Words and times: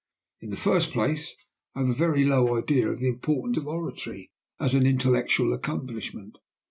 In 0.39 0.49
the 0.49 0.57
first 0.57 0.91
place, 0.93 1.35
I 1.75 1.81
have 1.81 1.89
a 1.89 1.93
very 1.93 2.25
low 2.25 2.57
idea 2.57 2.89
of 2.89 2.97
the 2.97 3.07
importance 3.07 3.59
of 3.59 3.67
oratory 3.67 4.31
as 4.59 4.73
an 4.73 4.87
intellectual 4.87 5.53
accomplishment. 5.53 6.39